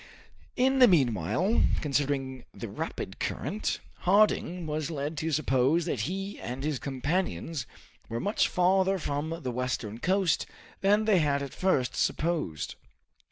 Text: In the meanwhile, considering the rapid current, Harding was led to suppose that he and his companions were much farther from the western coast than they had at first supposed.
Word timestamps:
In 0.55 0.79
the 0.79 0.87
meanwhile, 0.87 1.61
considering 1.79 2.43
the 2.55 2.67
rapid 2.67 3.19
current, 3.19 3.79
Harding 3.99 4.65
was 4.65 4.89
led 4.89 5.15
to 5.19 5.31
suppose 5.31 5.85
that 5.85 5.99
he 6.09 6.39
and 6.39 6.63
his 6.63 6.79
companions 6.79 7.67
were 8.09 8.19
much 8.19 8.47
farther 8.47 8.97
from 8.97 9.41
the 9.43 9.51
western 9.51 9.99
coast 9.99 10.47
than 10.79 11.05
they 11.05 11.19
had 11.19 11.43
at 11.43 11.53
first 11.53 11.95
supposed. 11.95 12.73